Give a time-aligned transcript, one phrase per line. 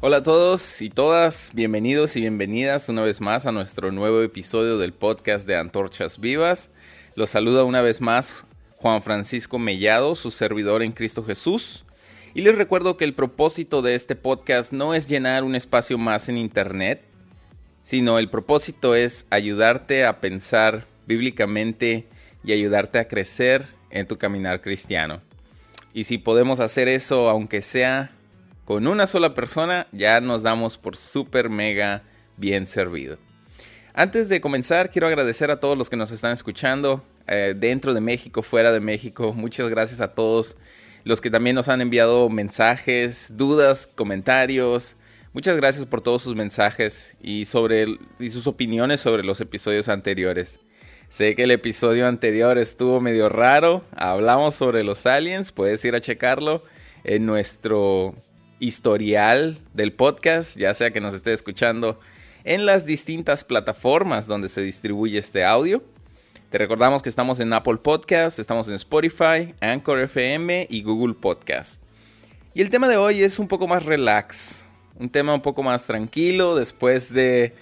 [0.00, 4.78] Hola a todos y todas, bienvenidos y bienvenidas una vez más a nuestro nuevo episodio
[4.78, 6.70] del podcast de Antorchas Vivas.
[7.16, 8.44] Los saluda una vez más
[8.76, 11.84] Juan Francisco Mellado, su servidor en Cristo Jesús.
[12.32, 16.28] Y les recuerdo que el propósito de este podcast no es llenar un espacio más
[16.28, 17.02] en Internet,
[17.82, 22.06] sino el propósito es ayudarte a pensar bíblicamente
[22.44, 25.22] y ayudarte a crecer en tu caminar cristiano.
[25.92, 28.12] Y si podemos hacer eso, aunque sea
[28.68, 32.02] con una sola persona, ya nos damos por súper mega
[32.36, 33.16] bien servido.
[33.94, 38.02] Antes de comenzar, quiero agradecer a todos los que nos están escuchando eh, dentro de
[38.02, 39.32] México, fuera de México.
[39.32, 40.58] Muchas gracias a todos
[41.04, 44.96] los que también nos han enviado mensajes, dudas, comentarios.
[45.32, 47.86] Muchas gracias por todos sus mensajes y, sobre,
[48.18, 50.60] y sus opiniones sobre los episodios anteriores.
[51.08, 53.82] Sé que el episodio anterior estuvo medio raro.
[53.96, 55.52] Hablamos sobre los aliens.
[55.52, 56.62] Puedes ir a checarlo
[57.04, 58.14] en nuestro
[58.60, 62.00] historial del podcast, ya sea que nos esté escuchando
[62.44, 65.82] en las distintas plataformas donde se distribuye este audio.
[66.50, 71.82] Te recordamos que estamos en Apple Podcast, estamos en Spotify, Anchor FM y Google Podcast.
[72.54, 74.64] Y el tema de hoy es un poco más relax,
[74.98, 77.54] un tema un poco más tranquilo después de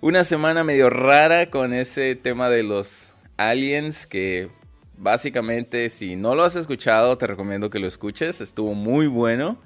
[0.00, 4.50] una semana medio rara con ese tema de los aliens que
[4.98, 9.58] básicamente si no lo has escuchado te recomiendo que lo escuches, estuvo muy bueno.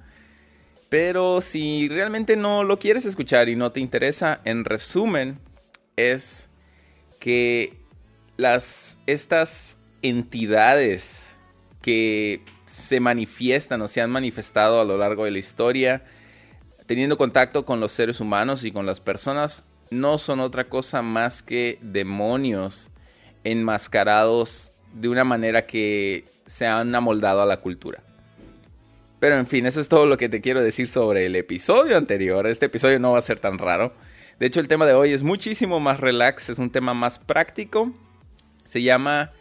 [0.88, 5.38] Pero si realmente no lo quieres escuchar y no te interesa, en resumen,
[5.96, 6.48] es
[7.20, 7.74] que
[8.36, 11.36] las, estas entidades
[11.82, 16.04] que se manifiestan o se han manifestado a lo largo de la historia,
[16.86, 21.42] teniendo contacto con los seres humanos y con las personas, no son otra cosa más
[21.42, 22.90] que demonios
[23.44, 28.02] enmascarados de una manera que se han amoldado a la cultura.
[29.20, 32.46] Pero en fin, eso es todo lo que te quiero decir sobre el episodio anterior.
[32.46, 33.92] Este episodio no va a ser tan raro.
[34.38, 37.92] De hecho, el tema de hoy es muchísimo más relax, es un tema más práctico.
[38.64, 39.32] Se llama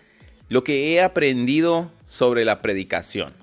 [0.49, 3.33] Lo que he aprendido sobre la predicación.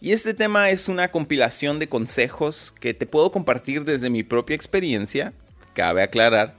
[0.00, 4.56] Y este tema es una compilación de consejos que te puedo compartir desde mi propia
[4.56, 5.32] experiencia.
[5.74, 6.56] Cabe aclarar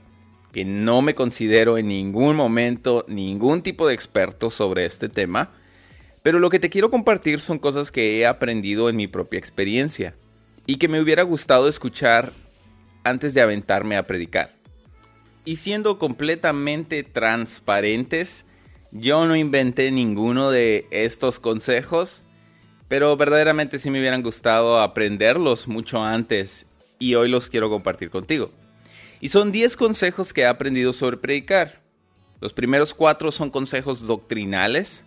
[0.52, 5.50] que no me considero en ningún momento ningún tipo de experto sobre este tema
[6.22, 10.14] pero lo que te quiero compartir son cosas que he aprendido en mi propia experiencia
[10.66, 12.32] y que me hubiera gustado escuchar
[13.04, 14.54] antes de aventarme a predicar.
[15.44, 18.46] Y siendo completamente transparentes,
[18.92, 22.22] yo no inventé ninguno de estos consejos,
[22.86, 26.66] pero verdaderamente sí me hubieran gustado aprenderlos mucho antes
[26.98, 28.52] y hoy los quiero compartir contigo.
[29.20, 31.80] Y son 10 consejos que he aprendido sobre predicar.
[32.40, 35.06] Los primeros 4 son consejos doctrinales,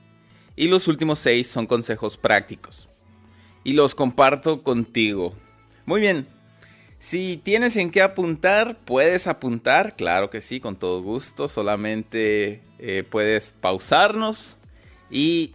[0.55, 2.89] y los últimos seis son consejos prácticos.
[3.63, 5.33] Y los comparto contigo.
[5.85, 6.27] Muy bien.
[6.99, 11.47] Si tienes en qué apuntar, puedes apuntar, claro que sí, con todo gusto.
[11.47, 14.57] Solamente eh, puedes pausarnos
[15.11, 15.53] y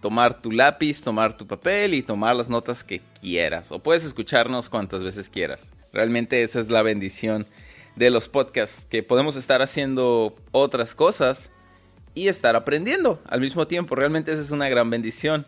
[0.00, 3.72] tomar tu lápiz, tomar tu papel y tomar las notas que quieras.
[3.72, 5.72] O puedes escucharnos cuantas veces quieras.
[5.92, 7.46] Realmente esa es la bendición
[7.96, 11.50] de los podcasts, que podemos estar haciendo otras cosas
[12.14, 13.94] y estar aprendiendo al mismo tiempo.
[13.94, 15.46] Realmente esa es una gran bendición.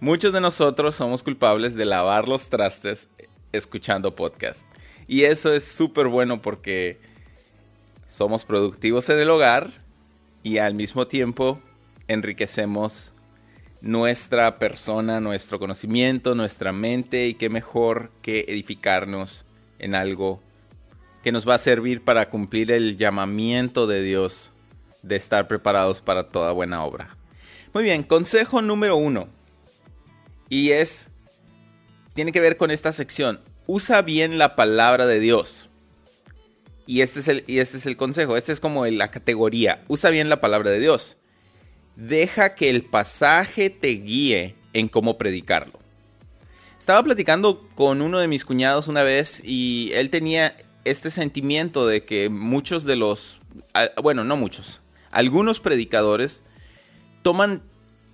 [0.00, 3.08] Muchos de nosotros somos culpables de lavar los trastes
[3.52, 4.66] escuchando podcast.
[5.06, 6.98] Y eso es súper bueno porque
[8.06, 9.70] somos productivos en el hogar
[10.42, 11.60] y al mismo tiempo
[12.08, 13.14] enriquecemos
[13.80, 19.46] nuestra persona, nuestro conocimiento, nuestra mente y qué mejor que edificarnos
[19.78, 20.42] en algo
[21.22, 24.52] que nos va a servir para cumplir el llamamiento de Dios
[25.02, 27.16] de estar preparados para toda buena obra.
[27.74, 29.28] Muy bien, consejo número uno.
[30.48, 31.08] Y es,
[32.14, 33.40] tiene que ver con esta sección.
[33.66, 35.68] Usa bien la palabra de Dios.
[36.86, 39.84] Y este es el, y este es el consejo, este es como la categoría.
[39.88, 41.18] Usa bien la palabra de Dios.
[41.96, 45.78] Deja que el pasaje te guíe en cómo predicarlo.
[46.78, 52.04] Estaba platicando con uno de mis cuñados una vez y él tenía este sentimiento de
[52.04, 53.40] que muchos de los,
[53.74, 56.42] ah, bueno, no muchos, algunos predicadores
[57.22, 57.62] toman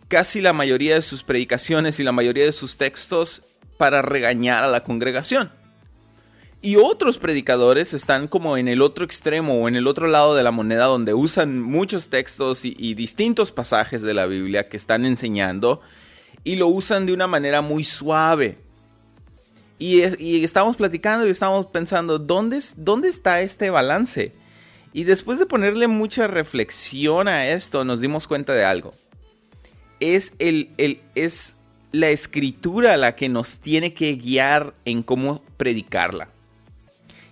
[0.08, 3.42] casi la mayoría de sus predicaciones y la mayoría de sus textos
[3.78, 5.50] para regañar a la congregación.
[6.64, 10.42] Y otros predicadores están como en el otro extremo o en el otro lado de
[10.42, 15.82] la moneda donde usan muchos textos y, distintos pasajes de la Biblia que están enseñando
[16.42, 18.56] y lo usan de una manera muy suave.
[19.78, 20.00] Y,
[20.42, 24.32] estamos platicando y estamos pensando, ¿dónde, ¿dónde está este balance?
[24.96, 28.94] Y después de ponerle mucha reflexión a esto, nos dimos cuenta de algo.
[29.98, 31.56] Es, el, el, es
[31.90, 36.28] la escritura la que nos tiene que guiar en cómo predicarla.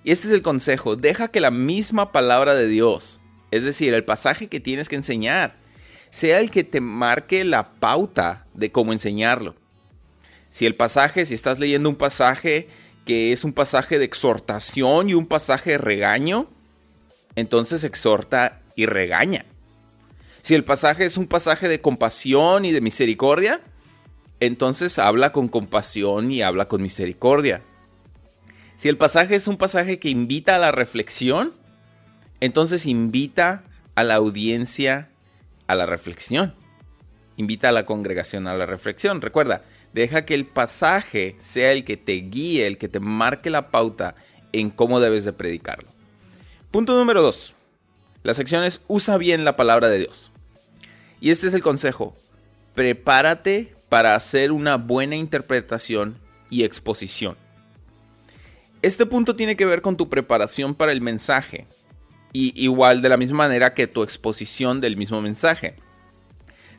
[0.02, 3.20] Y este es el consejo, deja que la misma palabra de Dios,
[3.52, 5.54] es decir, el pasaje que tienes que enseñar,
[6.10, 9.54] sea el que te marque la pauta de cómo enseñarlo.
[10.50, 12.68] Si el pasaje, si estás leyendo un pasaje
[13.06, 16.48] que es un pasaje de exhortación y un pasaje de regaño,
[17.37, 19.44] entonces exhorta y regaña.
[20.40, 23.61] Si el pasaje es un pasaje de compasión y de misericordia,
[24.40, 27.62] entonces habla con compasión y habla con misericordia.
[28.75, 31.52] Si el pasaje es un pasaje que invita a la reflexión,
[32.40, 33.62] entonces invita
[33.94, 35.11] a la audiencia
[35.69, 36.55] a la reflexión.
[37.37, 39.20] Invita a la congregación a la reflexión.
[39.20, 39.62] Recuerda,
[39.93, 44.17] deja que el pasaje sea el que te guíe, el que te marque la pauta
[44.50, 45.91] en cómo debes de predicarlo.
[46.72, 47.52] Punto número 2.
[48.22, 50.30] La sección es usa bien la palabra de Dios.
[51.20, 52.16] Y este es el consejo.
[52.74, 56.16] Prepárate para hacer una buena interpretación
[56.48, 57.36] y exposición.
[58.80, 61.66] Este punto tiene que ver con tu preparación para el mensaje,
[62.32, 65.76] y igual de la misma manera que tu exposición del mismo mensaje.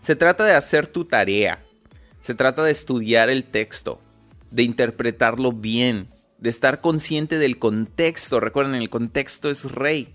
[0.02, 1.64] Se trata de hacer tu tarea,
[2.20, 4.02] se trata de estudiar el texto,
[4.50, 6.08] de interpretarlo bien,
[6.44, 8.42] de estar consciente del contexto.
[8.42, 10.14] Recuerden, el contexto es rey.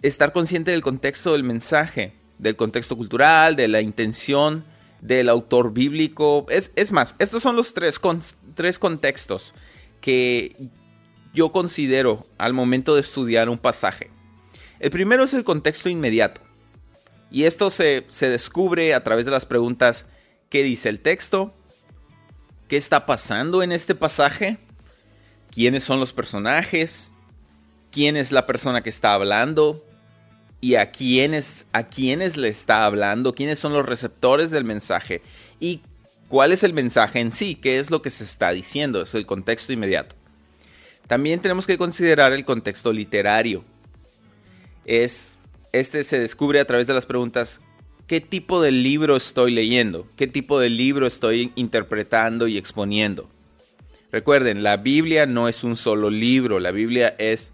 [0.00, 4.64] Estar consciente del contexto del mensaje, del contexto cultural, de la intención
[5.02, 6.46] del autor bíblico.
[6.48, 8.00] Es, es más, estos son los tres,
[8.54, 9.52] tres contextos
[10.00, 10.56] que
[11.34, 14.10] yo considero al momento de estudiar un pasaje.
[14.80, 16.40] El primero es el contexto inmediato.
[17.30, 20.06] Y esto se, se descubre a través de las preguntas,
[20.48, 21.52] ¿qué dice el texto?
[22.66, 24.58] ¿Qué está pasando en este pasaje?
[25.56, 27.12] ¿Quiénes son los personajes?
[27.90, 29.82] ¿Quién es la persona que está hablando?
[30.60, 33.34] ¿Y a quiénes, a quiénes le está hablando?
[33.34, 35.22] ¿Quiénes son los receptores del mensaje?
[35.58, 35.80] ¿Y
[36.28, 39.24] cuál es el mensaje en sí, qué es lo que se está diciendo, es el
[39.24, 40.14] contexto inmediato.
[41.06, 43.64] También tenemos que considerar el contexto literario.
[44.84, 45.38] Es,
[45.72, 47.62] este se descubre a través de las preguntas,
[48.06, 50.06] ¿qué tipo de libro estoy leyendo?
[50.16, 53.30] ¿Qué tipo de libro estoy interpretando y exponiendo?
[54.12, 57.52] Recuerden, la Biblia no es un solo libro, la Biblia es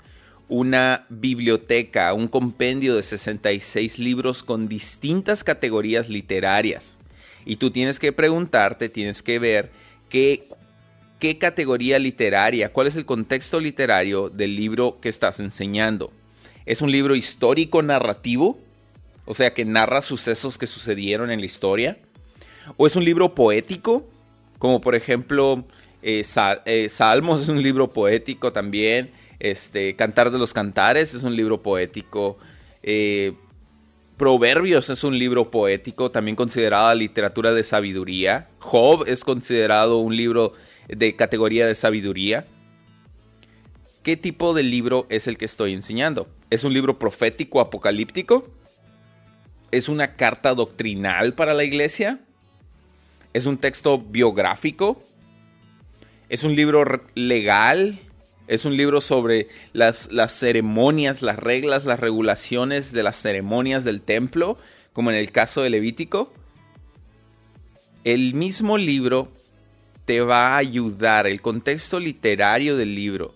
[0.49, 6.99] una biblioteca, un compendio de 66 libros con distintas categorías literarias.
[7.47, 9.71] Y tú tienes que preguntarte, tienes que ver
[10.11, 10.45] qué,
[11.19, 16.13] qué categoría literaria, cuál es el contexto literario del libro que estás enseñando.
[16.67, 18.59] ¿Es un libro histórico narrativo?
[19.25, 21.99] O sea, que narra sucesos que sucedieron en la historia.
[22.77, 24.07] ¿O es un libro poético?
[24.59, 25.65] Como por ejemplo,
[26.03, 26.25] eh,
[26.67, 29.11] eh, Salmos es un libro poético también.
[29.39, 32.39] Este, Cantar de los Cantares es un libro poético.
[32.83, 33.35] Eh,
[34.17, 38.49] Proverbios es un libro poético, también considerada literatura de sabiduría.
[38.59, 40.53] Job es considerado un libro
[40.89, 42.47] de categoría de sabiduría.
[44.03, 46.29] ¿Qué tipo de libro es el que estoy enseñando?
[46.51, 48.49] ¿Es un libro profético apocalíptico?
[49.71, 52.21] ¿Es una carta doctrinal para la iglesia?
[53.33, 55.03] ¿Es un texto biográfico?
[56.32, 56.82] ¿Es un libro
[57.14, 58.00] legal?
[58.46, 64.00] Es un libro sobre las, las, ceremonias, las reglas, las regulaciones de las ceremonias del
[64.00, 64.56] templo,
[64.94, 66.32] como en el caso de Levítico.
[68.05, 69.31] El mismo libro
[70.06, 73.34] te va a ayudar, el contexto literario del libro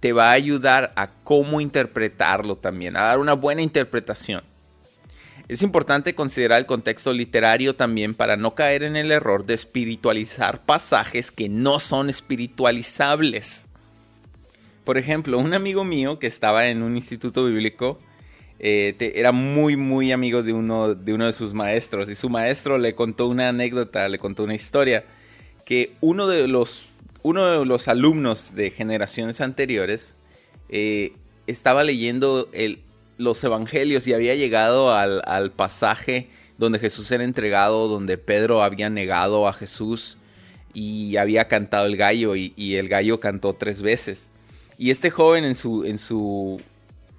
[0.00, 4.42] te va a ayudar a cómo interpretarlo también, a dar una buena interpretación.
[5.48, 10.64] Es importante considerar el contexto literario también para no caer en el error de espiritualizar
[10.64, 13.66] pasajes que no son espiritualizables.
[14.84, 18.00] Por ejemplo, un amigo mío que estaba en un instituto bíblico
[18.58, 23.28] eh, era muy, muy amigo de uno, de sus maestros y su maestro le contó
[23.28, 25.04] una anécdota, le contó una historia
[25.64, 26.86] que uno de los,
[27.22, 30.16] uno de los alumnos de generaciones anteriores
[30.70, 31.12] eh,
[31.46, 32.80] estaba leyendo el,
[33.18, 39.46] los evangelios y había llegado al, pasaje donde Jesús era entregado, donde Pedro había negado
[39.48, 40.16] a Jesús
[40.72, 44.28] y había cantado el gallo y el gallo cantó tres veces.
[44.78, 46.60] Y este joven en su, en su,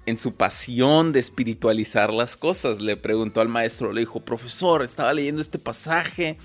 [0.06, 5.12] en su pasión de espiritualizar las cosas, le preguntó al maestro, le dijo, profesor, estaba
[5.12, 6.38] leyendo este pasaje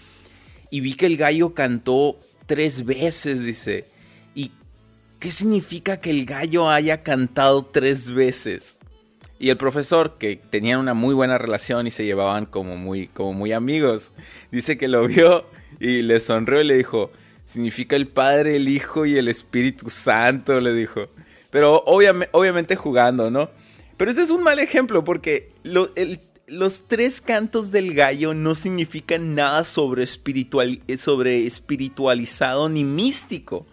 [0.71, 3.85] y vi que el gallo cantó tres veces, dice.
[4.33, 4.51] ¿Y
[5.19, 8.79] qué significa que el gallo haya cantado tres veces?
[9.43, 13.33] Y el profesor, que tenían una muy buena relación y se llevaban como muy, como
[13.33, 14.13] muy amigos,
[14.53, 15.43] dice que lo vio
[15.81, 17.11] y le sonrió y le dijo,
[17.43, 21.09] significa el Padre, el Hijo y el Espíritu Santo, le dijo.
[21.49, 23.49] Pero obviamente jugando, ¿no?
[23.97, 25.51] Pero este es un mal ejemplo porque
[26.47, 33.67] los tres cantos del gallo no significan nada sobre, espiritual, sobre espiritualizado ni místico.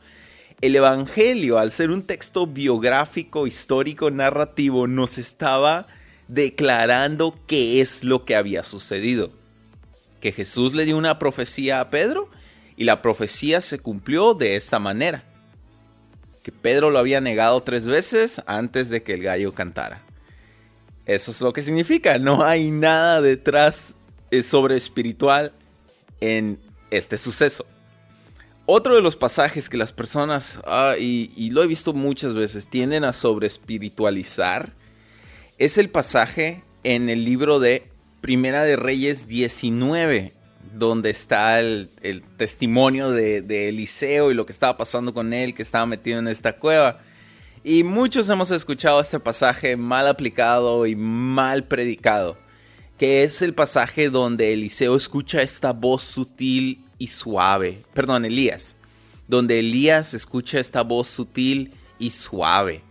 [0.61, 5.87] El Evangelio, al ser un texto biográfico, histórico, narrativo, nos estaba
[6.29, 9.31] declarando qué es lo que había sucedido.
[10.21, 12.29] Que Jesús le dio una profecía a Pedro
[12.77, 15.25] y la profecía se cumplió de esta manera.
[16.43, 20.03] Que Pedro lo había negado tres veces antes de que el gallo cantara.
[21.07, 22.19] Eso es lo que significa.
[22.19, 23.97] No hay nada detrás
[24.31, 25.53] eh, sobre espiritual
[26.21, 26.59] en
[26.91, 27.67] este suceso.
[28.67, 33.05] Otro de los pasajes que las personas, ah, y, lo he visto muchas veces, tienden
[33.05, 34.73] a sobre espiritualizar,
[35.59, 37.89] es el pasaje en el libro de
[38.21, 40.33] Primera de Reyes 19,
[40.75, 41.89] donde está el,
[42.37, 46.29] testimonio de, de, Eliseo y lo que estaba pasando con él, que estaba metido en
[46.29, 47.01] esta cueva.
[47.65, 52.39] Y muchos hemos escuchado este pasaje mal aplicado y mal predicado,
[52.99, 58.77] que es el pasaje donde Eliseo escucha esta voz sutil y suave, perdón, Elías,
[59.27, 62.83] donde Elías escucha esta voz sutil y suave.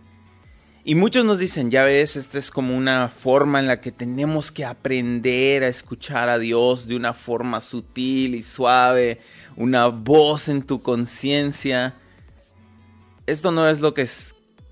[0.84, 4.50] Y muchos nos dicen, ya ves, esta es como una forma en la que tenemos
[4.50, 9.20] que aprender a escuchar a Dios de una forma sutil y suave,
[9.56, 11.94] una voz en tu conciencia.
[13.26, 14.08] Esto no es lo que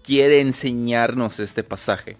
[0.03, 2.17] quiere enseñarnos este pasaje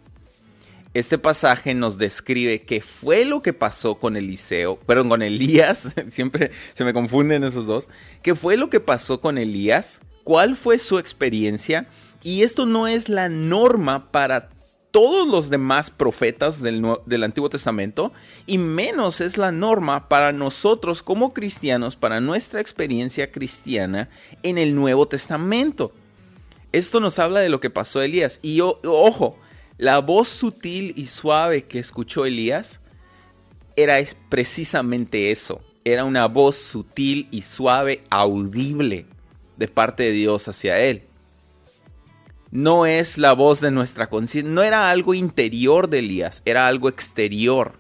[0.95, 6.51] este pasaje nos describe qué fue lo que pasó con Eliseo, perdón, con Elías, siempre
[6.75, 7.89] se me confunden esos dos,
[8.23, 11.89] qué fue lo que pasó con Elías, cuál fue su experiencia,
[12.23, 14.51] y esto no es la norma para
[14.91, 16.85] todos los demás profetas del,
[17.23, 18.13] Antiguo Testamento
[18.47, 24.09] y menos es la norma para nosotros como cristianos, para nuestra experiencia cristiana
[24.43, 25.93] en el Nuevo Testamento.
[26.73, 28.41] Esto nos habla de lo que pasó Elías.
[28.43, 29.39] Y ojo,
[29.79, 32.81] la voz sutil y suave que escuchó Elías
[33.77, 33.97] era
[34.29, 35.63] precisamente eso.
[35.85, 39.07] Era una voz sutil y suave, audible
[39.57, 41.05] de parte de Dios hacia él.
[42.51, 46.89] No es la voz de nuestra conciencia, no era algo interior de Elías, era algo
[46.89, 47.75] exterior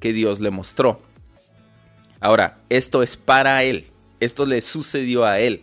[0.00, 1.00] que Dios le mostró.
[2.20, 3.86] Ahora, esto es para él,
[4.20, 5.62] esto le sucedió a él.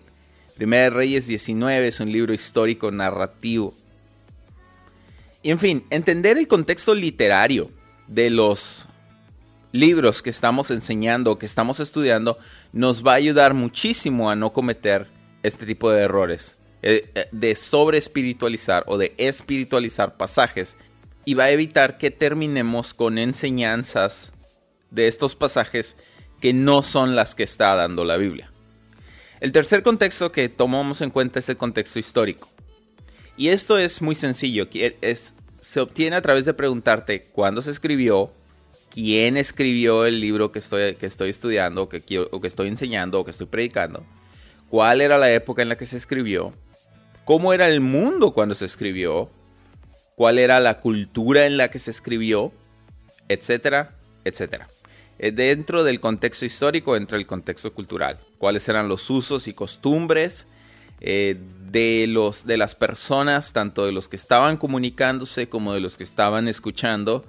[0.58, 3.76] Primera Reyes 19 es un libro histórico narrativo
[5.46, 7.70] y en fin, entender el contexto literario
[8.08, 8.88] de los
[9.72, 12.40] libros que estamos enseñando, que estamos estudiando,
[12.74, 15.06] nos va a ayudar muchísimo a no cometer
[15.44, 20.78] este tipo de errores, eh, eh, de sobre espiritualizar o de espiritualizar pasajes,
[21.26, 24.34] y va a evitar que terminemos con enseñanzas
[24.90, 25.96] de estos pasajes
[26.42, 28.52] que no son las que está dando la Biblia.
[29.42, 32.55] El tercer contexto que tomamos en cuenta es el contexto histórico.
[33.38, 38.32] Y esto es muy sencillo, es, se obtiene a través de preguntarte cuándo se escribió,
[38.90, 43.26] quién escribió el libro que estoy, que estoy estudiando, o que, que estoy enseñando, o
[43.26, 44.06] que estoy predicando,
[44.70, 46.54] cuál era la época en la que se escribió,
[47.26, 49.30] cómo era el mundo cuando se escribió,
[50.16, 52.54] cuál era la cultura en la que se escribió,
[53.28, 54.70] etcétera, etcétera.
[55.18, 60.48] Eh, dentro del contexto histórico entra el contexto cultural, cuáles eran los usos y costumbres,
[61.02, 61.38] eh,
[61.72, 66.04] de, los, de las personas, tanto de los que estaban comunicándose como de los que
[66.04, 67.26] estaban escuchando,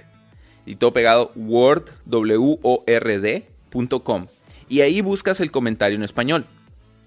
[0.66, 4.26] y todo pegado word w o r d.com
[4.68, 6.46] y ahí buscas el comentario en español.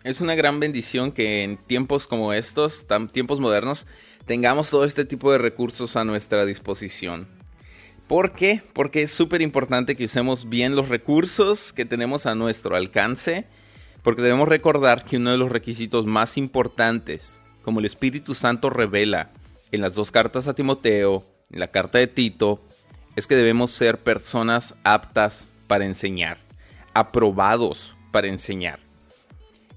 [0.04, 3.88] Es una gran bendición que en tiempos como estos, tiempos modernos,
[4.26, 7.28] tengamos todo este tipo de recursos a nuestra disposición.
[8.08, 8.62] ¿Por qué?
[8.74, 13.48] Porque es súper importante que usemos bien los recursos que tenemos a nuestro alcance
[14.08, 19.32] porque debemos recordar que uno de los requisitos más importantes, como el Espíritu Santo revela
[19.74, 22.64] en las dos cartas a Timoteo, en la carta de Tito,
[23.18, 26.38] es que debemos ser personas aptas para enseñar,
[26.94, 28.80] aprobados para enseñar.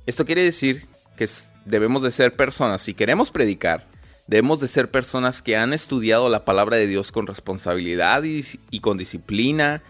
[0.07, 1.29] Esto quiere decir que
[1.65, 3.89] debemos de ser personas, si queremos predicar,
[4.29, 8.79] Debemos de ser personas que han estudiado la palabra de Dios con responsabilidad y, y
[8.79, 9.83] con disciplina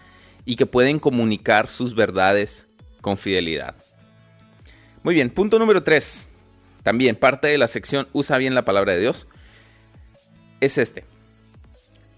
[0.45, 2.67] y que pueden comunicar sus verdades
[3.01, 3.75] con fidelidad.
[5.03, 6.29] Muy bien, punto número 3.
[6.83, 9.27] También parte de la sección Usa bien la palabra de Dios.
[10.59, 11.05] Es este.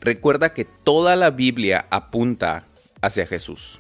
[0.02, 2.66] Recuerda que toda la Biblia apunta
[3.02, 3.80] hacia Jesús.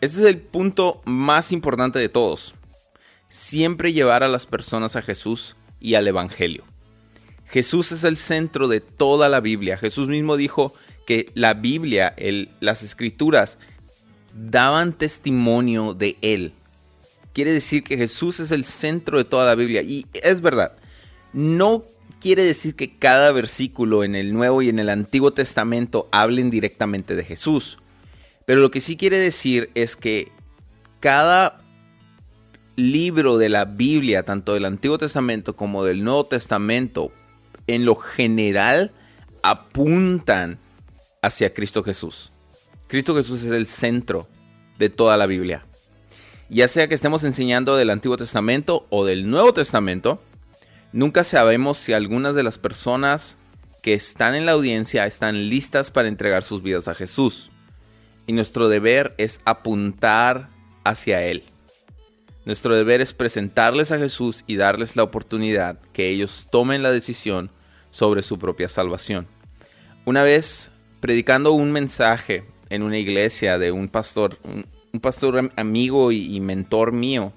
[0.00, 2.54] Este es el punto más importante de todos.
[3.28, 6.64] Siempre llevar a las personas a Jesús y al Evangelio.
[7.44, 9.76] Jesús es el centro de toda la Biblia.
[9.76, 10.72] Jesús mismo dijo
[11.06, 12.14] que la Biblia,
[12.60, 13.58] las escrituras,
[14.32, 16.54] daban testimonio de Él.
[17.32, 19.82] Quiere decir que Jesús es el centro de toda la Biblia.
[19.82, 20.72] Y es verdad,
[21.32, 21.84] no
[22.20, 27.14] quiere decir que cada versículo en el Nuevo y en el Antiguo Testamento hablen directamente
[27.14, 27.78] de Jesús.
[28.46, 30.32] Pero lo que sí quiere decir es que
[30.98, 31.60] cada
[32.76, 37.12] libro de la Biblia, tanto del Antiguo Testamento como del Nuevo Testamento,
[37.66, 38.92] en lo general
[39.42, 40.58] apuntan
[41.22, 42.32] hacia Cristo Jesús.
[42.88, 44.28] Cristo Jesús es el centro
[44.78, 45.64] de toda la Biblia.
[46.52, 50.20] Ya sea que estemos enseñando del Antiguo Testamento o del Nuevo Testamento,
[50.92, 53.38] nunca sabemos si algunas de las personas
[53.82, 57.52] que están en la audiencia están listas para entregar sus vidas a Jesús.
[58.26, 60.48] Y nuestro deber es apuntar
[60.82, 61.44] hacia Él.
[62.44, 67.52] Nuestro deber es presentarles a Jesús y darles la oportunidad que ellos tomen la decisión
[67.92, 69.28] sobre su propia salvación.
[70.04, 74.36] Una vez predicando un mensaje en una iglesia de un pastor,
[74.98, 77.32] pastor amigo y, mentor mío,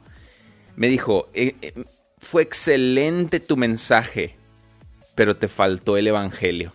[0.75, 1.83] me dijo, eh, eh,
[2.19, 4.35] fue excelente tu mensaje,
[5.15, 6.73] pero te faltó el Evangelio.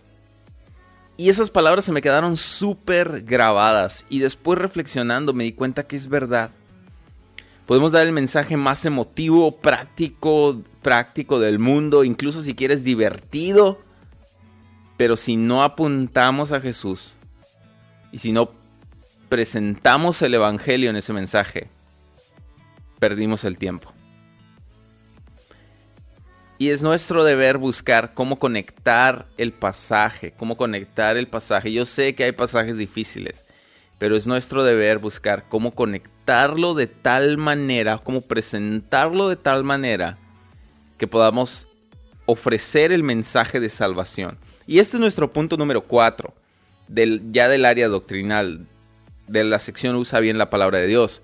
[1.17, 5.97] Y esas palabras se me quedaron súper grabadas y después reflexionando me di cuenta que
[5.97, 6.51] es verdad.
[7.65, 13.79] Podemos dar el mensaje más emotivo, práctico, práctico del mundo, incluso si quieres divertido,
[14.95, 17.17] pero si no apuntamos a Jesús
[18.11, 18.51] y si no
[19.29, 21.67] presentamos el Evangelio en ese mensaje,
[22.99, 23.93] perdimos el tiempo.
[26.57, 31.71] Y es nuestro deber buscar cómo conectar el pasaje, cómo conectar el pasaje.
[31.71, 33.45] Yo sé que hay pasajes difíciles,
[33.97, 40.17] pero es nuestro deber buscar cómo conectarlo de tal manera, cómo presentarlo de tal manera
[40.97, 41.67] que podamos
[42.25, 44.37] ofrecer el mensaje de salvación.
[44.67, 46.33] Y este es nuestro punto número 4,
[46.89, 48.67] del, ya del área doctrinal,
[49.29, 51.21] de la sección Usa bien la palabra de Dios.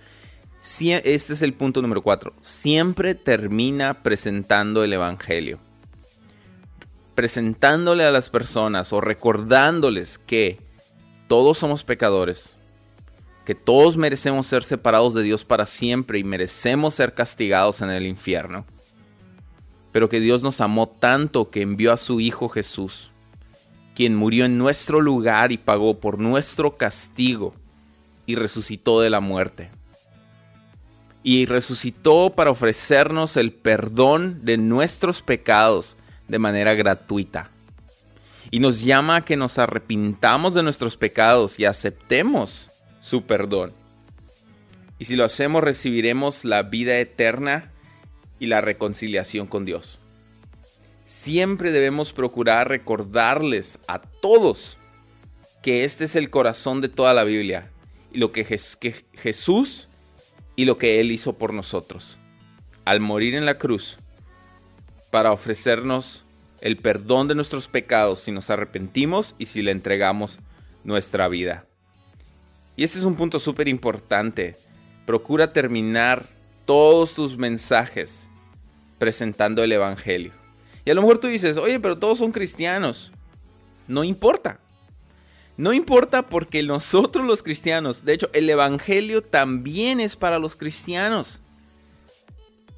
[0.61, 2.33] este es el punto número 4.
[2.39, 5.59] Siempre termina presentando el Evangelio.
[7.15, 10.59] Presentándole a las personas o recordándoles que
[11.27, 12.55] todos somos pecadores,
[13.45, 18.05] que todos merecemos ser separados de Dios para siempre y merecemos ser castigados en el
[18.05, 18.65] infierno.
[19.91, 23.11] Pero que Dios nos amó tanto que envió a su Hijo Jesús
[23.95, 27.53] quien murió en nuestro lugar y pagó por nuestro castigo
[28.25, 29.69] y resucitó de la muerte.
[31.23, 37.49] Y resucitó para ofrecernos el perdón de nuestros pecados de manera gratuita.
[38.51, 42.69] Y nos llama a que nos arrepintamos de nuestros pecados y aceptemos
[43.01, 43.73] su perdón.
[44.99, 47.71] Y si lo hacemos recibiremos la vida eterna
[48.39, 49.99] y la reconciliación con Dios
[51.05, 54.77] siempre debemos procurar recordarles a todos
[55.61, 57.69] que este es el corazón de toda la Biblia
[58.15, 59.87] lo que, Jesús
[60.55, 62.17] y lo que Él hizo por nosotros
[62.85, 63.97] al morir en la cruz
[65.09, 66.23] para ofrecernos
[66.61, 70.39] el perdón de nuestros pecados si nos arrepentimos y si le entregamos
[70.83, 71.65] nuestra vida.
[72.75, 74.55] Y este es un punto súper importante.
[75.05, 76.27] Procura terminar
[76.65, 78.29] todos tus mensajes
[78.97, 80.31] presentando el Evangelio.
[80.83, 83.11] Y a lo mejor tú dices, oye, pero todos son cristianos.
[83.87, 84.59] No importa.
[85.57, 91.41] No importa porque nosotros los cristianos, de hecho el Evangelio también es para los cristianos.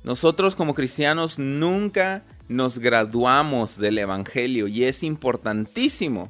[0.03, 6.29] Nosotros como cristianos nunca nos graduamos del Evangelio y es importantísimo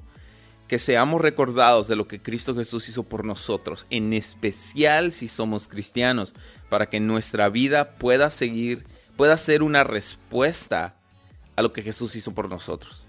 [0.67, 5.67] que seamos recordados de lo que Cristo Jesús hizo por nosotros, en especial si somos
[5.67, 6.33] cristianos,
[6.69, 10.95] para que nuestra vida pueda seguir, pueda ser una respuesta
[11.55, 13.06] a lo que Jesús hizo por nosotros.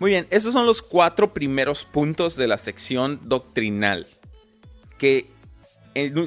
[0.00, 4.06] Muy bien, esos son los cuatro primeros puntos de la sección doctrinal.
[4.98, 5.26] Que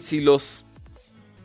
[0.02, 0.64] si los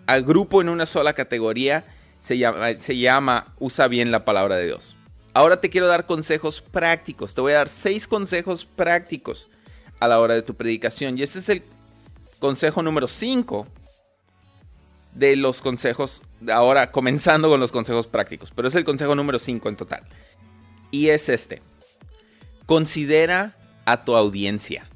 [0.07, 1.87] agrupo en una sola categoría,
[2.21, 4.95] se llama, se llama Usa bien la palabra de Dios.
[5.33, 7.35] Ahora te quiero dar consejos prácticos.
[7.35, 9.49] Te voy a dar seis consejos prácticos
[9.99, 11.17] a la hora de tu predicación.
[11.19, 11.63] Y este es el
[12.39, 13.67] consejo número cinco
[15.15, 16.21] de los consejos,
[16.53, 20.03] ahora comenzando con los consejos prácticos, pero es el consejo número 5 en total.
[20.91, 21.63] Y es este.
[22.69, 24.87] Considera a tu audiencia.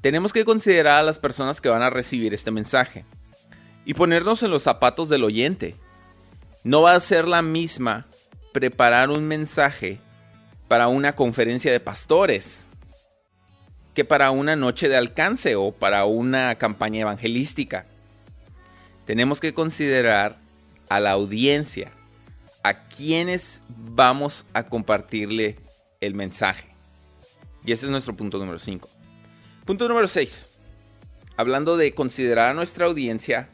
[0.00, 3.04] Tenemos que considerar a las personas que van a recibir este mensaje
[3.84, 5.76] y ponernos en los zapatos del oyente.
[6.62, 8.06] No va a ser la misma
[8.54, 10.00] preparar un mensaje
[10.66, 12.68] para una conferencia de pastores
[13.92, 17.84] que para una noche de alcance o para una campaña evangelística.
[19.04, 20.38] Tenemos que considerar
[20.88, 21.92] a la audiencia,
[22.62, 25.62] a quienes vamos a compartirle
[26.00, 26.66] el mensaje.
[27.64, 28.88] Y ese es nuestro punto número 5.
[29.64, 30.46] Punto número 6.
[31.36, 33.48] Hablando de considerar a nuestra audiencia,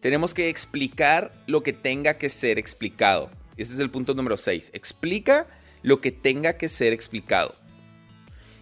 [0.00, 3.30] tenemos que explicar lo que tenga que ser explicado.
[3.56, 4.70] Este es el punto número 6.
[4.74, 5.46] Explica
[5.82, 7.54] lo que tenga que ser explicado.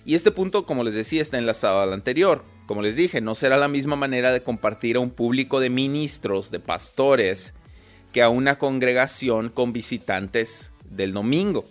[0.05, 2.45] Y este punto, como les decía, está enlazado al anterior.
[2.67, 6.51] Como les dije, no será la misma manera de compartir a un público de ministros,
[6.51, 7.55] de pastores,
[8.13, 11.65] que a una congregación con visitantes del domingo.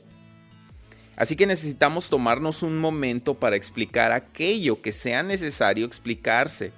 [1.16, 6.72] Así que necesitamos tomarnos un momento para explicar aquello que sea necesario explicarse.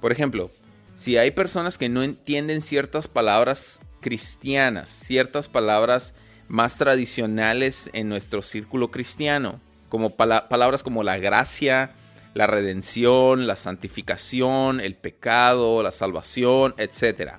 [0.00, 0.50] Por ejemplo,
[0.96, 6.14] si hay personas que no entienden ciertas palabras cristianas, ciertas palabras
[6.48, 11.92] más tradicionales en nuestro círculo cristiano, como palabras como la gracia,
[12.34, 17.34] la redención, la santificación, el pecado, la salvación, etc.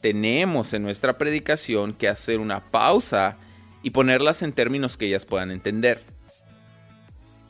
[0.00, 3.38] Tenemos en nuestra predicación que hacer una pausa
[3.82, 6.02] y ponerlas en términos que ellas puedan entender.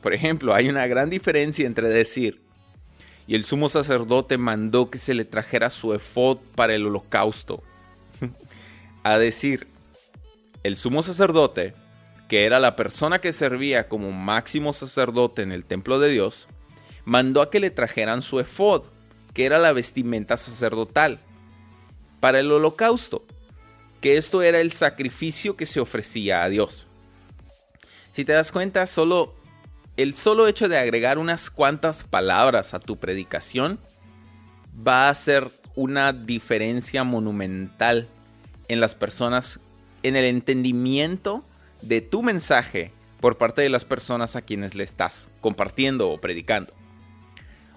[0.01, 2.41] Por ejemplo, hay una gran diferencia entre decir,
[3.27, 7.63] y el sumo sacerdote mandó que se le trajera su efod para el holocausto,
[9.03, 9.67] a decir,
[10.63, 11.73] el sumo sacerdote
[12.31, 16.47] que era la persona que servía como máximo sacerdote en el templo de Dios,
[17.03, 18.83] mandó a que le trajeran su efod,
[19.33, 21.19] que era la vestimenta sacerdotal,
[22.21, 23.25] para el holocausto,
[24.01, 26.87] que esto era el sacrificio que se ofrecía a Dios.
[28.11, 29.35] Si te das cuenta, solo
[29.97, 33.79] el solo hecho de agregar unas cuantas palabras a tu predicación
[34.75, 38.07] va a hacer una diferencia monumental
[38.67, 39.59] en las personas,
[40.03, 41.45] en el entendimiento
[41.81, 46.73] de tu mensaje por parte de las personas a quienes le estás compartiendo o predicando.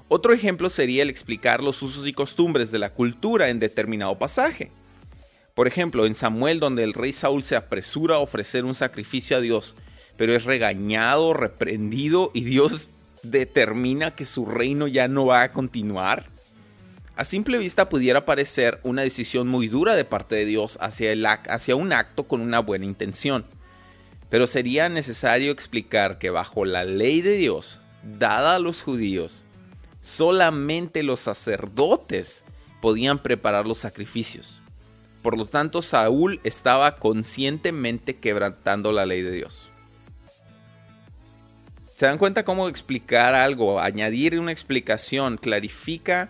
[0.08, 4.70] Otro ejemplo sería el explicar los usos y costumbres de la cultura en determinado pasaje.
[5.54, 9.40] Por ejemplo, en Samuel donde el rey Saúl se apresura a ofrecer un sacrificio a
[9.40, 9.76] Dios,
[10.16, 12.90] pero es regañado, reprendido y Dios
[13.22, 16.26] determina que su reino ya no va a continuar.
[17.16, 21.24] A simple vista pudiera parecer una decisión muy dura de parte de Dios hacia, el,
[21.24, 23.46] hacia un acto con una buena intención.
[24.30, 29.44] Pero sería necesario explicar que bajo la ley de Dios, dada a los judíos,
[30.00, 32.42] solamente los sacerdotes
[32.80, 34.60] podían preparar los sacrificios.
[35.24, 39.70] Por lo tanto, Saúl estaba conscientemente quebrantando la ley de Dios.
[41.96, 46.28] ¿Se dan cuenta cómo explicar algo, añadir una explicación, clarifica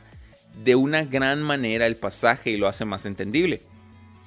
[0.62, 3.62] de una gran manera el pasaje y lo hace más entendible?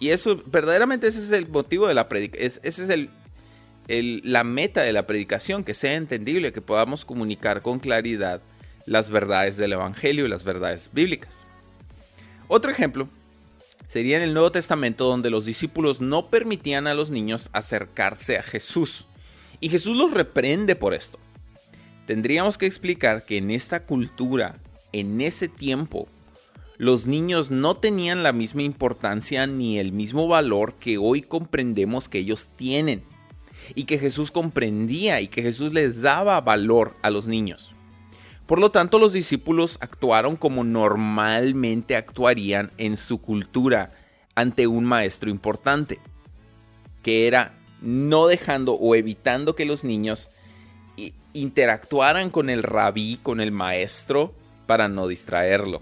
[0.01, 4.81] Y eso, verdaderamente ese es el motivo de la predicación, ese es el, la meta
[4.81, 8.41] de la predicación, que sea entendible, que podamos comunicar con claridad
[8.85, 11.45] las verdades del Evangelio y las verdades bíblicas.
[12.49, 13.07] Otro ejemplo
[13.87, 18.43] sería en el Nuevo Testamento donde los discípulos no permitían a los niños acercarse a
[18.43, 19.05] Jesús.
[19.59, 21.17] Y Jesús los reprende por esto.
[22.05, 24.57] Tendríamos que explicar que en esta cultura,
[24.91, 26.07] en ese tiempo,
[26.77, 32.19] los niños no tenían la misma importancia ni el mismo valor que hoy comprendemos que
[32.19, 33.01] ellos tienen
[33.73, 37.73] y que Jesús comprendía y que Jesús les daba valor a los niños.
[38.47, 43.91] Por lo tanto, los discípulos actuaron como normalmente actuarían en su cultura
[44.35, 45.99] ante un maestro importante,
[47.03, 50.29] que era no dejando o evitando que los niños
[51.33, 54.33] interactuaran con el rabí, con el maestro,
[54.65, 55.81] para no distraerlo.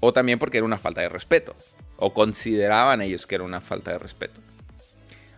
[0.00, 1.54] O también porque era una falta de respeto,
[1.96, 4.40] o consideraban ellos que era una falta de respeto.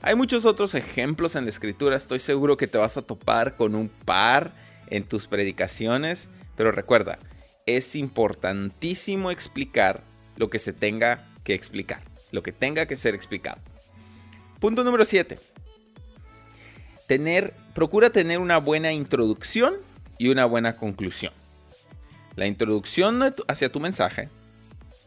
[0.00, 3.74] Hay muchos otros ejemplos en la escritura, estoy seguro que te vas a topar con
[3.74, 4.52] un par
[4.88, 7.20] en tus predicaciones, pero recuerda,
[7.66, 10.02] es importantísimo explicar
[10.36, 13.60] lo que se tenga que explicar, lo que tenga que ser explicado.
[14.58, 15.38] Punto número 7.
[17.06, 19.74] Tener, procura tener una buena introducción
[20.18, 21.32] y una buena conclusión.
[22.34, 24.28] La introducción hacia tu mensaje,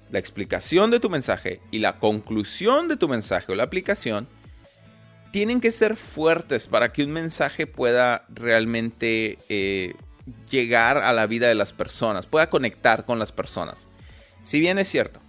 [0.10, 4.26] la explicación de tu mensaje y la conclusión de tu mensaje o la aplicación
[5.32, 9.96] tienen que ser fuertes para que un mensaje pueda realmente eh,
[10.50, 13.88] llegar a la vida de las personas, pueda conectar con las personas.
[14.44, 15.20] Si bien es cierto,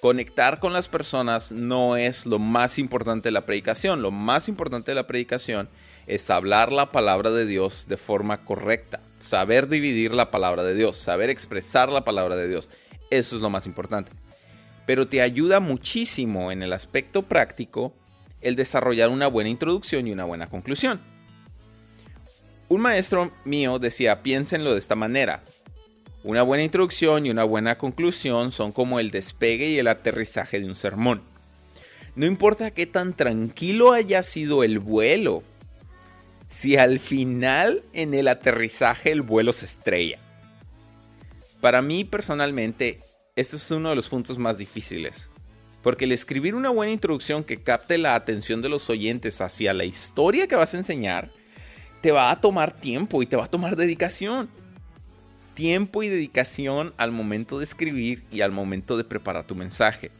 [0.00, 4.00] Conectar con las personas no es lo más importante de la predicación.
[4.00, 5.68] Lo más importante de la predicación
[6.06, 9.00] es hablar la palabra de Dios de forma correcta.
[9.18, 12.70] Saber dividir la palabra de Dios, saber expresar la palabra de Dios.
[13.10, 14.12] Eso es lo más importante.
[14.86, 17.92] Pero te ayuda muchísimo en el aspecto práctico
[18.40, 21.00] el desarrollar una buena introducción y una buena conclusión.
[22.68, 25.42] Un maestro mío decía, piénsenlo de esta manera.
[26.22, 30.66] Una buena introducción y una buena conclusión son como el despegue y el aterrizaje de
[30.66, 31.22] un sermón.
[32.14, 35.42] No importa qué tan tranquilo haya sido el vuelo,
[36.48, 40.18] si al final en el aterrizaje el vuelo se estrella.
[41.62, 43.00] Para mí personalmente,
[43.34, 45.30] este es uno de los puntos más difíciles.
[45.82, 49.84] Porque el escribir una buena introducción que capte la atención de los oyentes hacia la
[49.84, 51.30] historia que vas a enseñar
[52.00, 54.48] te va a tomar tiempo y te va a tomar dedicación.
[55.54, 60.10] Tiempo y dedicación al momento de escribir y al momento de preparar tu mensaje.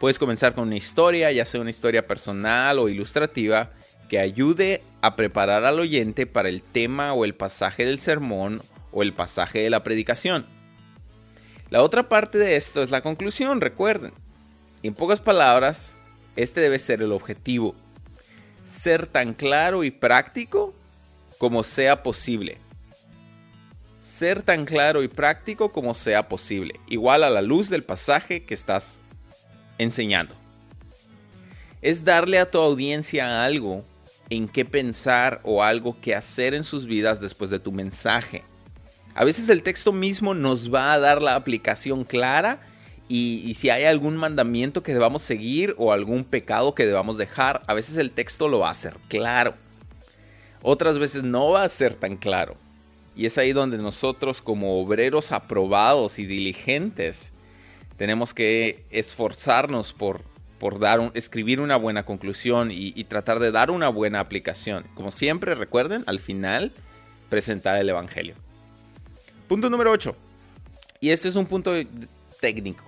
[0.00, 3.70] Puedes comenzar con una historia, ya sea una historia personal o ilustrativa,
[4.08, 9.02] que ayude a preparar al oyente para el tema o el pasaje del sermón o
[9.02, 10.46] el pasaje de la predicación.
[11.68, 14.12] La otra parte de esto es la conclusión, recuerden.
[14.82, 15.98] En pocas palabras,
[16.36, 17.74] este debe ser el objetivo
[18.70, 20.74] ser tan claro y práctico
[21.38, 22.58] como sea posible.
[24.00, 28.54] Ser tan claro y práctico como sea posible, igual a la luz del pasaje que
[28.54, 29.00] estás
[29.78, 30.34] enseñando.
[31.80, 33.84] Es darle a tu audiencia algo
[34.30, 38.42] en qué pensar o algo que hacer en sus vidas después de tu mensaje.
[39.14, 42.60] A veces el texto mismo nos va a dar la aplicación clara
[43.08, 47.72] y, si hay algún mandamiento que debamos seguir o algún pecado que debamos dejar, a
[47.72, 49.54] veces el texto lo va a hacer claro.
[50.60, 52.56] Otras veces no va a ser tan claro.
[53.16, 57.32] Y es ahí donde nosotros como obreros aprobados y diligentes
[57.96, 60.20] tenemos que esforzarnos por,
[60.58, 64.84] por dar escribir una buena conclusión y, y, tratar de dar una buena aplicación.
[64.94, 66.72] Como siempre, recuerden, al final,
[67.30, 68.34] presentar el Evangelio.
[69.48, 70.14] Punto número 8.
[71.00, 71.72] Y este es un punto
[72.40, 72.84] técnico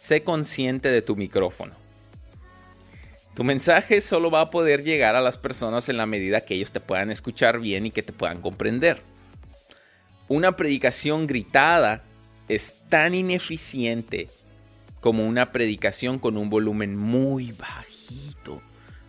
[0.00, 1.74] sé consciente de tu micrófono.
[3.34, 6.72] Tu mensaje solo va a poder llegar a las personas en la medida que ellos
[6.72, 9.02] te puedan escuchar bien y que te puedan comprender.
[10.26, 12.02] Una predicación gritada
[12.48, 14.28] es tan ineficiente
[15.00, 18.62] como una predicación con un volumen muy bajito,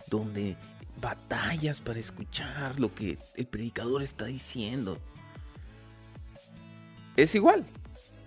[0.08, 0.56] donde
[1.00, 4.98] batallas para escuchar lo que el predicador está diciendo.
[7.16, 7.64] Es igual,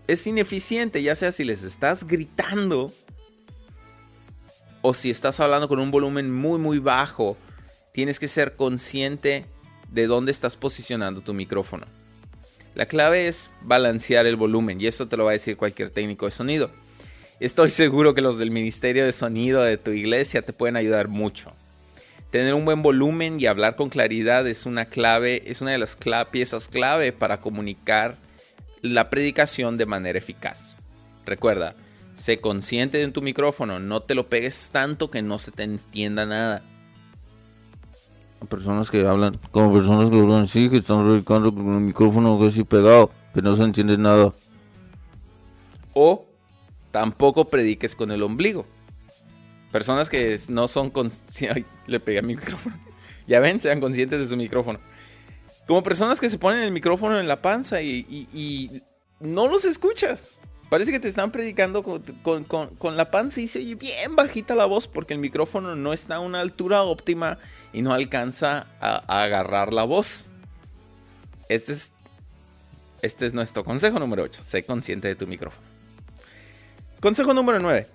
[0.07, 2.93] es ineficiente, ya sea si les estás gritando
[4.81, 7.37] o si estás hablando con un volumen muy muy bajo,
[7.91, 9.45] tienes que ser consciente
[9.89, 11.87] de dónde estás posicionando tu micrófono.
[12.75, 16.25] La clave es balancear el volumen y eso te lo va a decir cualquier técnico
[16.25, 16.69] de sonido.
[17.39, 21.53] Estoy seguro que los del Ministerio de Sonido de tu iglesia te pueden ayudar mucho.
[22.31, 25.97] Tener un buen volumen y hablar con claridad es una clave, es una de las
[26.31, 28.17] piezas clave para comunicar
[28.91, 30.77] la predicación de manera eficaz.
[31.25, 31.75] Recuerda,
[32.15, 36.25] sé consciente de tu micrófono, no te lo pegues tanto que no se te entienda
[36.25, 36.63] nada.
[38.49, 42.63] Personas que hablan, como personas que hablan así, que están predicando con el micrófono así
[42.63, 44.33] pegado, que no se entiende nada.
[45.93, 46.25] O
[46.91, 48.65] tampoco prediques con el ombligo.
[49.71, 51.65] Personas que no son conscientes.
[51.87, 52.77] Le pegué mi micrófono.
[53.27, 54.79] Ya ven, sean conscientes de su micrófono.
[55.67, 58.82] Como personas que se ponen el micrófono en la panza y,
[59.19, 60.30] no los escuchas.
[60.69, 64.88] Parece que te están predicando con, la panza y se oye bien bajita la voz
[64.88, 67.38] porque el micrófono no está a una altura óptima
[67.71, 70.28] y no alcanza a, agarrar la voz.
[71.49, 71.93] Este es,
[73.01, 74.41] este es nuestro consejo número 8.
[74.43, 75.65] Sé consciente de tu micrófono.
[76.99, 77.88] Consejo número 9.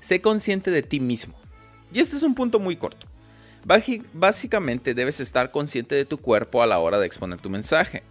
[0.00, 1.34] Sé consciente de ti mismo.
[1.92, 3.09] Y este es un punto muy corto.
[3.64, 8.02] Básicamente debes estar consciente de tu cuerpo a la hora de exponer tu mensaje.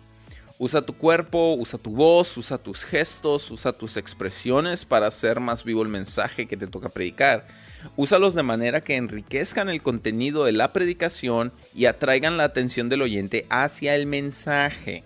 [0.62, 5.64] Usa tu cuerpo, usa tu voz, usa tus gestos, usa tus expresiones para hacer más
[5.64, 7.48] vivo el mensaje que te toca predicar.
[7.96, 13.02] Úsalos de manera que enriquezcan el contenido de la predicación y atraigan la atención del
[13.02, 15.04] oyente hacia el mensaje.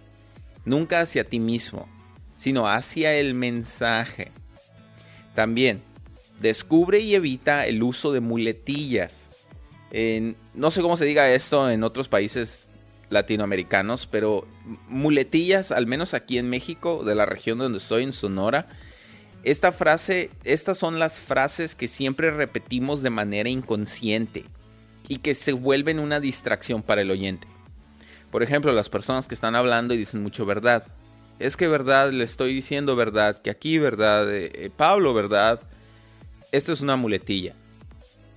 [0.66, 1.88] Nunca hacia ti mismo,
[2.36, 4.32] sino hacia el mensaje.
[5.36, 5.82] También,
[6.40, 9.30] descubre y evita el uso de muletillas
[10.54, 12.66] no sé cómo se diga esto en otros países
[13.10, 14.48] latinoamericanos, pero
[14.88, 18.68] muletillas, al menos aquí en México, de la región donde soy, en Sonora,
[19.44, 24.46] esta frase, estas son las frases que siempre repetimos de manera inconsciente
[25.08, 27.48] y que se vuelven una distracción para el oyente.
[28.32, 30.86] Por ejemplo, las personas que están hablando y dicen mucho verdad.
[31.40, 35.60] es que verdad, le estoy diciendo verdad, que aquí verdad, eh, eh, Pablo verdad,
[36.52, 37.54] esto es una muletilla.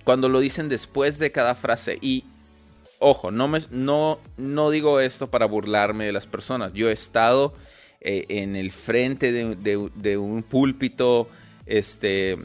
[0.07, 2.23] Cuando lo dicen después de cada frase y
[2.99, 6.71] ojo, no, me, no, no digo esto para burlarme de las personas.
[6.71, 7.53] Yo he estado
[7.99, 11.27] eh, en el frente de, un púlpito,
[11.65, 12.37] este,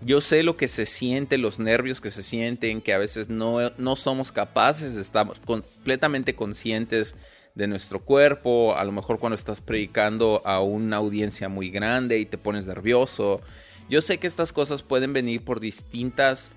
[0.00, 3.58] yo sé lo que se siente, los nervios que se sienten, que a veces no,
[3.78, 7.14] no somos capaces, estamos completamente conscientes
[7.54, 12.26] de nuestro cuerpo, a lo mejor cuando estás predicando a una audiencia muy grande y
[12.26, 13.42] te pones nervioso.
[13.88, 16.56] Yo sé que estas cosas pueden venir por distintas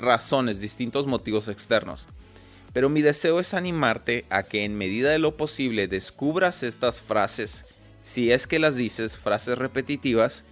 [0.00, 2.06] razones, distintos motivos externos.
[2.72, 7.64] Pero mi deseo es animarte a que en medida de lo posible descubras estas frases,
[8.02, 10.44] si es que las dices, frases repetitivas,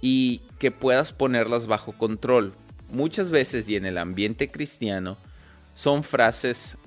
[0.00, 2.52] y que puedas ponerlas bajo control.
[2.90, 5.16] Muchas veces y en el ambiente cristiano
[5.74, 6.78] son frases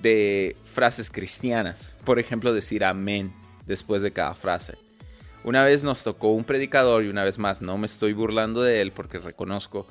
[0.00, 1.96] de frases cristianas.
[2.04, 3.32] Por ejemplo, decir amén
[3.66, 4.76] después de cada frase.
[5.44, 8.80] Una vez nos tocó un predicador y una vez más no me estoy burlando de
[8.80, 9.86] él porque reconozco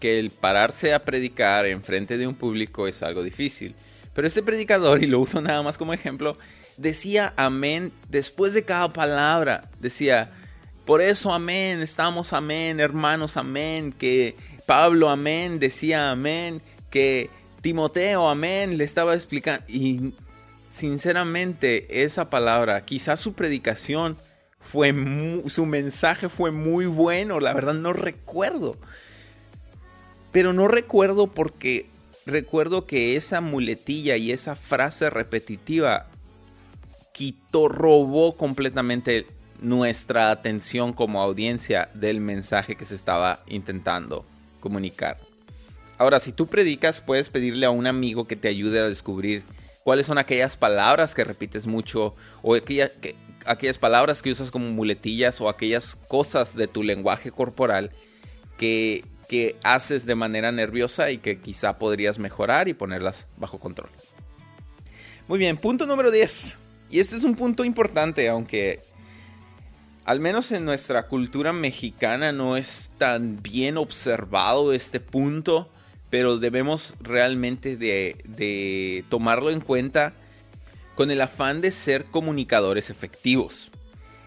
[0.00, 3.74] que el pararse a predicar en frente de un público es algo difícil.
[4.14, 6.36] Pero este predicador, y lo uso nada más como ejemplo,
[6.76, 9.70] decía amén después de cada palabra.
[9.78, 10.32] Decía,
[10.86, 14.34] por eso amén, estamos amén, hermanos, amén, que
[14.66, 16.60] Pablo amén, decía amén,
[16.90, 19.64] que Timoteo amén, le estaba explicando.
[19.68, 20.14] Y
[20.70, 24.16] sinceramente esa palabra, quizás su predicación
[24.60, 24.94] fue,
[25.48, 28.78] su mensaje fue muy bueno, la verdad no recuerdo
[30.32, 31.86] pero no recuerdo porque
[32.26, 36.06] recuerdo que esa muletilla y esa frase repetitiva
[37.12, 39.26] quitó, robó completamente
[39.60, 44.24] nuestra atención como audiencia del mensaje que se estaba intentando
[44.60, 45.18] comunicar.
[45.98, 49.42] Ahora, si tú predicas, puedes pedirle a un amigo que te ayude a descubrir
[49.84, 52.92] cuáles son aquellas palabras que repites mucho o aquellas,
[53.44, 57.90] aquellas palabras que usas como muletillas o aquellas cosas de tu lenguaje corporal
[58.56, 63.88] que que haces de manera nerviosa y que quizá podrías mejorar y ponerlas bajo control.
[65.28, 66.58] Muy bien, punto número 10.
[66.90, 68.80] Y este es un punto importante, aunque
[70.04, 75.70] al menos en nuestra cultura mexicana no es tan bien observado este punto,
[76.10, 80.12] pero debemos realmente de, tomarlo en cuenta
[80.96, 83.70] con el afán de ser comunicadores efectivos.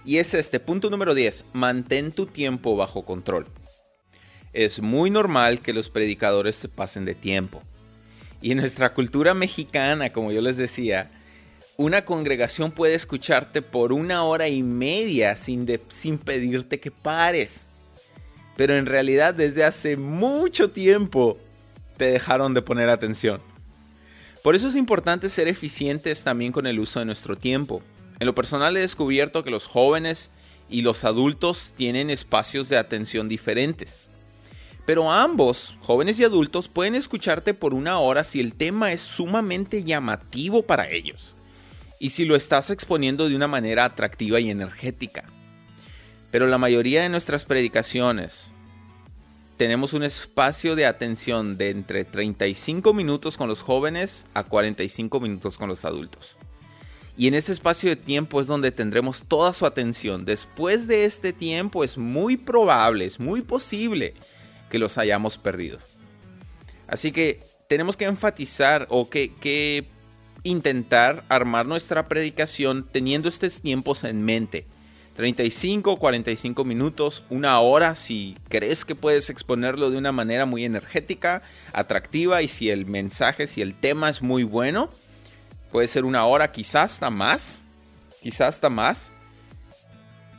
[0.06, 3.48] Y es este punto número 10, mantén tu tiempo bajo control
[4.54, 7.62] es muy normal que los predicadores se pasen de tiempo.
[8.42, 11.12] Y en nuestra cultura mexicana, como yo les decía,
[11.76, 17.62] una congregación puede escucharte por una hora y media sin, sin pedirte que pares.
[18.56, 21.38] Pero en realidad desde hace mucho tiempo
[21.98, 23.42] te dejaron de poner atención.
[24.44, 27.82] Por eso es importante ser eficientes también con el uso de nuestro tiempo.
[28.20, 30.32] En lo personal he descubierto que los jóvenes
[30.70, 34.10] y los adultos tienen espacios de atención diferentes.
[34.86, 39.84] Pero ambos, jóvenes y adultos, pueden escucharte por una hora si el tema es sumamente
[39.84, 41.36] llamativo para ellos
[42.00, 45.24] y si lo estás exponiendo de una manera atractiva y energética.
[46.32, 48.52] Pero la mayoría de nuestras predicaciones
[49.56, 55.58] tenemos un espacio de atención de entre 35 minutos con los jóvenes a 45 minutos
[55.58, 56.38] con los adultos.
[57.16, 60.26] Y en este espacio de tiempo es donde tendremos toda su atención.
[60.26, 64.16] Después de este tiempo es muy probable, es muy posible
[64.74, 65.78] que los hayamos perdido.
[66.88, 69.86] Así que tenemos que enfatizar o que,
[70.42, 74.66] intentar armar nuestra predicación teniendo estos tiempos en mente.
[75.16, 81.44] 35, 45 minutos, una hora si crees que puedes exponerlo de una manera muy energética,
[81.72, 84.90] atractiva y si el mensaje, si el tema es muy bueno,
[85.72, 87.64] puede ser una hora, quizás hasta más,
[88.24, 89.12] quizás hasta más.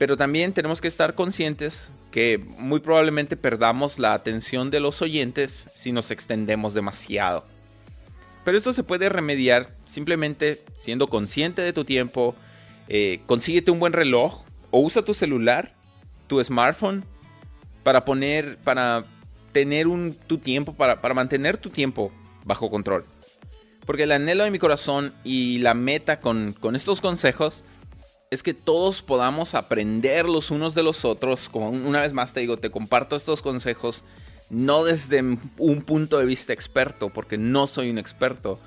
[0.01, 5.69] Pero también tenemos que estar conscientes que muy probablemente perdamos la atención de los oyentes
[5.75, 7.45] si nos extendemos demasiado.
[8.45, 12.37] Pero esto se puede remediar simplemente siendo consciente de tu tiempo,
[12.87, 15.75] eh, consíguete un buen reloj o usa tu celular,
[16.29, 17.05] tu smartphone,
[17.83, 19.07] para poner, para
[19.51, 22.13] tener un, tu tiempo, para, mantener tu tiempo
[22.45, 23.05] bajo control.
[23.87, 27.65] Porque el anhelo de mi corazón y la meta con estos consejos
[28.35, 31.49] es que todos podamos aprender los unos de los otros.
[31.49, 34.05] Como una vez más te digo, te comparto estos consejos
[34.51, 35.23] no desde
[35.59, 38.59] un punto de vista experto, porque no soy un experto,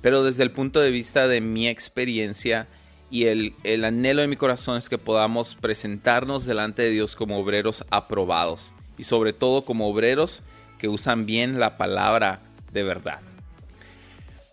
[0.00, 2.66] pero desde el punto de vista de mi experiencia
[3.10, 7.38] y el, el anhelo de mi corazón es que podamos presentarnos delante de Dios como
[7.38, 10.42] obreros aprobados y sobre todo como obreros
[10.78, 12.40] que usan bien la palabra
[12.72, 13.20] de verdad.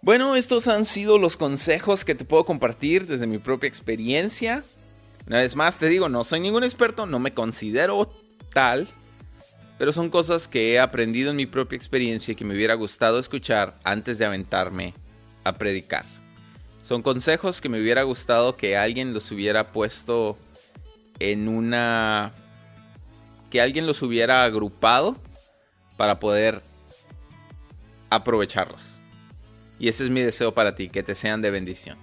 [0.08, 4.64] Bueno, estos han sido los consejos que te puedo compartir desde mi propia experiencia.
[5.28, 8.10] Una vez más te digo, no soy ningún experto, no me considero
[8.54, 8.88] tal,
[9.78, 13.20] pero son cosas que he aprendido en mi propia experiencia y que me hubiera gustado
[13.20, 14.94] escuchar antes de aventarme
[15.44, 16.06] a predicar.
[16.82, 20.38] Son consejos que me hubiera gustado que alguien los hubiera puesto
[21.20, 22.32] en una...
[23.52, 25.18] que alguien los hubiera agrupado
[25.98, 26.62] para poder
[28.10, 28.97] aprovecharlos.
[29.80, 31.98] Y ese es mi deseo para ti, que te sean de bendición.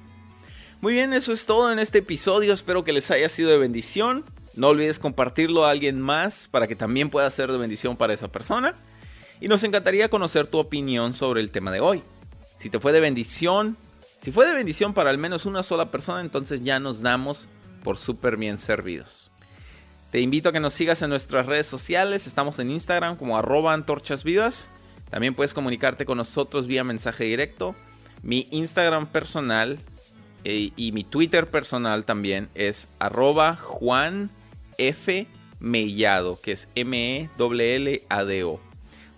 [0.80, 2.52] Muy bien, eso es todo en este episodio.
[2.52, 4.24] Espero que les haya sido de bendición.
[4.54, 8.28] No olvides compartirlo a alguien más para que también pueda ser de bendición para esa
[8.28, 8.76] persona.
[9.40, 12.02] Y nos encantaría conocer tu opinión sobre el tema de hoy.
[12.56, 13.76] Si te fue de bendición,
[14.20, 17.48] si fue de bendición para al menos una sola persona, entonces ya nos damos
[17.82, 19.30] por súper bien servidos.
[20.10, 22.26] Te invito a que nos sigas en nuestras redes sociales.
[22.26, 24.70] Estamos en Instagram como arroba antorchasvivas.
[25.10, 27.74] También puedes comunicarte con nosotros vía mensaje directo.
[28.22, 29.78] Mi Instagram personal
[30.44, 34.30] eh, y mi Twitter personal también es arroba Juan
[34.78, 35.26] F.
[35.60, 38.60] Mellado, que es M-E-L-L-A-D-O.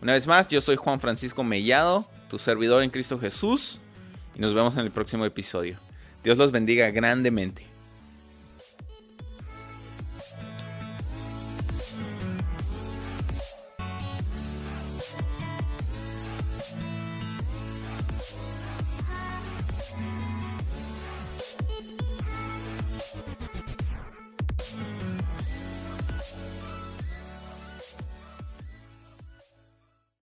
[0.03, 3.81] Una vez más, yo soy Juan Francisco Mellado, tu servidor en Cristo Jesús,
[4.37, 5.79] y nos vemos en el próximo episodio.
[6.23, 7.66] Dios los bendiga grandemente.